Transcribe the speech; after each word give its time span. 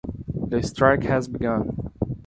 The 0.47 0.63
strike 0.63 1.03
had 1.03 1.31
begun. 1.31 1.91